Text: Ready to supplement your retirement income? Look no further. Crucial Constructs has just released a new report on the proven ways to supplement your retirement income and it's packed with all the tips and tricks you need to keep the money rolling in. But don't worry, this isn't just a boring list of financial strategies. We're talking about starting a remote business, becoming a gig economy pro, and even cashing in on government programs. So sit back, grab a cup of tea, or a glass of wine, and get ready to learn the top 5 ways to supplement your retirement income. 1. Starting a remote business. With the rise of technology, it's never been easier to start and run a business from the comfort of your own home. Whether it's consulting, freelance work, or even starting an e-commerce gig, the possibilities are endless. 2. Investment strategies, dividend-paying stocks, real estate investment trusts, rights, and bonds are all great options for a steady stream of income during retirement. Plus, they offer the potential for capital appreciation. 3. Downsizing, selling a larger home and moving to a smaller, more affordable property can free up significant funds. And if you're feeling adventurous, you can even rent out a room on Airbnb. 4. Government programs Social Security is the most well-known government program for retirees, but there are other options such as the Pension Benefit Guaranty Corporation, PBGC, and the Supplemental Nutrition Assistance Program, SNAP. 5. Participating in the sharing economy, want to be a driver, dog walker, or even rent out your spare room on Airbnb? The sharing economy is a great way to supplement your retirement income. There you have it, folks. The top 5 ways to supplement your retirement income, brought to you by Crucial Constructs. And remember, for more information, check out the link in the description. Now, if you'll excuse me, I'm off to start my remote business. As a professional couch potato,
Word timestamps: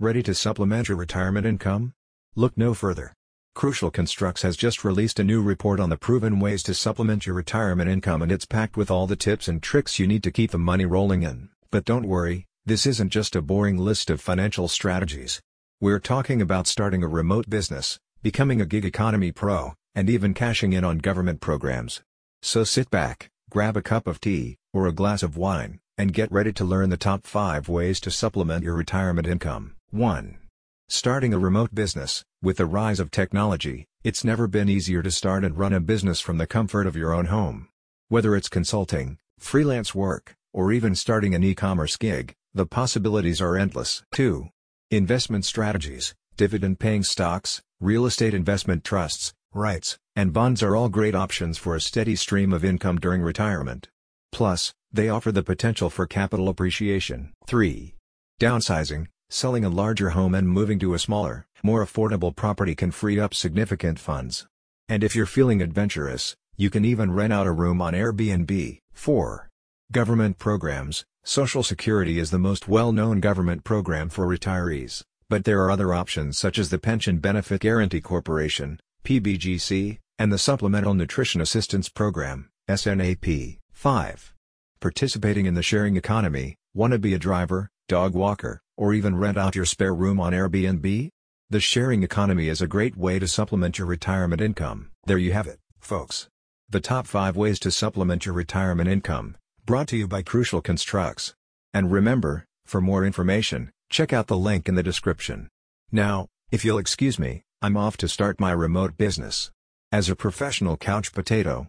Ready 0.00 0.24
to 0.24 0.34
supplement 0.34 0.88
your 0.88 0.98
retirement 0.98 1.46
income? 1.46 1.94
Look 2.34 2.58
no 2.58 2.74
further. 2.74 3.12
Crucial 3.54 3.92
Constructs 3.92 4.42
has 4.42 4.56
just 4.56 4.82
released 4.82 5.20
a 5.20 5.24
new 5.24 5.40
report 5.40 5.78
on 5.78 5.88
the 5.88 5.96
proven 5.96 6.40
ways 6.40 6.64
to 6.64 6.74
supplement 6.74 7.26
your 7.26 7.36
retirement 7.36 7.88
income 7.88 8.20
and 8.20 8.32
it's 8.32 8.44
packed 8.44 8.76
with 8.76 8.90
all 8.90 9.06
the 9.06 9.14
tips 9.14 9.46
and 9.46 9.62
tricks 9.62 10.00
you 10.00 10.08
need 10.08 10.24
to 10.24 10.32
keep 10.32 10.50
the 10.50 10.58
money 10.58 10.84
rolling 10.84 11.22
in. 11.22 11.48
But 11.70 11.84
don't 11.84 12.08
worry, 12.08 12.44
this 12.66 12.86
isn't 12.86 13.10
just 13.10 13.36
a 13.36 13.40
boring 13.40 13.78
list 13.78 14.10
of 14.10 14.20
financial 14.20 14.66
strategies. 14.66 15.40
We're 15.80 16.00
talking 16.00 16.42
about 16.42 16.66
starting 16.66 17.04
a 17.04 17.08
remote 17.08 17.48
business, 17.48 18.00
becoming 18.20 18.60
a 18.60 18.66
gig 18.66 18.84
economy 18.84 19.30
pro, 19.30 19.74
and 19.94 20.10
even 20.10 20.34
cashing 20.34 20.72
in 20.72 20.82
on 20.82 20.98
government 20.98 21.40
programs. 21.40 22.02
So 22.42 22.64
sit 22.64 22.90
back, 22.90 23.30
grab 23.48 23.76
a 23.76 23.82
cup 23.82 24.08
of 24.08 24.20
tea, 24.20 24.56
or 24.72 24.88
a 24.88 24.92
glass 24.92 25.22
of 25.22 25.36
wine, 25.36 25.78
and 25.96 26.12
get 26.12 26.32
ready 26.32 26.52
to 26.54 26.64
learn 26.64 26.90
the 26.90 26.96
top 26.96 27.28
5 27.28 27.68
ways 27.68 28.00
to 28.00 28.10
supplement 28.10 28.64
your 28.64 28.74
retirement 28.74 29.28
income. 29.28 29.76
1. 29.94 30.38
Starting 30.88 31.32
a 31.32 31.38
remote 31.38 31.72
business. 31.72 32.24
With 32.42 32.56
the 32.56 32.66
rise 32.66 32.98
of 32.98 33.12
technology, 33.12 33.86
it's 34.02 34.24
never 34.24 34.48
been 34.48 34.68
easier 34.68 35.04
to 35.04 35.10
start 35.12 35.44
and 35.44 35.56
run 35.56 35.72
a 35.72 35.78
business 35.78 36.20
from 36.20 36.36
the 36.36 36.48
comfort 36.48 36.88
of 36.88 36.96
your 36.96 37.14
own 37.14 37.26
home. 37.26 37.68
Whether 38.08 38.34
it's 38.34 38.48
consulting, 38.48 39.18
freelance 39.38 39.94
work, 39.94 40.34
or 40.52 40.72
even 40.72 40.96
starting 40.96 41.32
an 41.32 41.44
e-commerce 41.44 41.96
gig, 41.96 42.34
the 42.52 42.66
possibilities 42.66 43.40
are 43.40 43.56
endless. 43.56 44.02
2. 44.16 44.48
Investment 44.90 45.44
strategies, 45.44 46.12
dividend-paying 46.36 47.04
stocks, 47.04 47.62
real 47.80 48.04
estate 48.04 48.34
investment 48.34 48.82
trusts, 48.82 49.32
rights, 49.52 49.96
and 50.16 50.32
bonds 50.32 50.60
are 50.60 50.74
all 50.74 50.88
great 50.88 51.14
options 51.14 51.56
for 51.56 51.76
a 51.76 51.80
steady 51.80 52.16
stream 52.16 52.52
of 52.52 52.64
income 52.64 52.98
during 52.98 53.22
retirement. 53.22 53.86
Plus, 54.32 54.74
they 54.92 55.08
offer 55.08 55.30
the 55.30 55.44
potential 55.44 55.88
for 55.88 56.04
capital 56.04 56.48
appreciation. 56.48 57.32
3. 57.46 57.94
Downsizing, 58.40 59.06
selling 59.34 59.64
a 59.64 59.68
larger 59.68 60.10
home 60.10 60.32
and 60.32 60.48
moving 60.48 60.78
to 60.78 60.94
a 60.94 60.98
smaller, 60.98 61.44
more 61.60 61.84
affordable 61.84 62.34
property 62.34 62.72
can 62.72 62.92
free 62.92 63.18
up 63.18 63.34
significant 63.34 63.98
funds. 63.98 64.46
And 64.88 65.02
if 65.02 65.16
you're 65.16 65.26
feeling 65.26 65.60
adventurous, 65.60 66.36
you 66.56 66.70
can 66.70 66.84
even 66.84 67.10
rent 67.10 67.32
out 67.32 67.48
a 67.48 67.50
room 67.50 67.82
on 67.82 67.94
Airbnb. 67.94 68.78
4. 68.92 69.48
Government 69.90 70.38
programs 70.38 71.04
Social 71.24 71.64
Security 71.64 72.20
is 72.20 72.30
the 72.30 72.38
most 72.38 72.68
well-known 72.68 73.18
government 73.18 73.64
program 73.64 74.08
for 74.08 74.24
retirees, 74.24 75.02
but 75.28 75.42
there 75.44 75.64
are 75.64 75.70
other 75.72 75.92
options 75.92 76.38
such 76.38 76.56
as 76.56 76.70
the 76.70 76.78
Pension 76.78 77.18
Benefit 77.18 77.62
Guaranty 77.62 78.00
Corporation, 78.00 78.78
PBGC, 79.02 79.98
and 80.16 80.32
the 80.32 80.38
Supplemental 80.38 80.94
Nutrition 80.94 81.40
Assistance 81.40 81.88
Program, 81.88 82.50
SNAP. 82.72 83.58
5. 83.72 84.34
Participating 84.78 85.46
in 85.46 85.54
the 85.54 85.62
sharing 85.62 85.96
economy, 85.96 86.54
want 86.72 86.92
to 86.92 87.00
be 87.00 87.14
a 87.14 87.18
driver, 87.18 87.68
dog 87.88 88.14
walker, 88.14 88.60
or 88.76 88.94
even 88.94 89.16
rent 89.16 89.36
out 89.36 89.54
your 89.54 89.64
spare 89.64 89.94
room 89.94 90.20
on 90.20 90.32
Airbnb? 90.32 91.08
The 91.50 91.60
sharing 91.60 92.02
economy 92.02 92.48
is 92.48 92.62
a 92.62 92.66
great 92.66 92.96
way 92.96 93.18
to 93.18 93.28
supplement 93.28 93.78
your 93.78 93.86
retirement 93.86 94.40
income. 94.40 94.90
There 95.06 95.18
you 95.18 95.32
have 95.32 95.46
it, 95.46 95.58
folks. 95.78 96.28
The 96.68 96.80
top 96.80 97.06
5 97.06 97.36
ways 97.36 97.58
to 97.60 97.70
supplement 97.70 98.26
your 98.26 98.34
retirement 98.34 98.88
income, 98.88 99.36
brought 99.64 99.88
to 99.88 99.96
you 99.96 100.08
by 100.08 100.22
Crucial 100.22 100.60
Constructs. 100.60 101.34
And 101.72 101.92
remember, 101.92 102.46
for 102.66 102.80
more 102.80 103.04
information, 103.04 103.70
check 103.90 104.12
out 104.12 104.26
the 104.26 104.36
link 104.36 104.68
in 104.68 104.74
the 104.74 104.82
description. 104.82 105.48
Now, 105.92 106.26
if 106.50 106.64
you'll 106.64 106.78
excuse 106.78 107.18
me, 107.18 107.42
I'm 107.62 107.76
off 107.76 107.96
to 107.98 108.08
start 108.08 108.40
my 108.40 108.52
remote 108.52 108.96
business. 108.96 109.50
As 109.92 110.08
a 110.08 110.16
professional 110.16 110.76
couch 110.76 111.12
potato, 111.12 111.68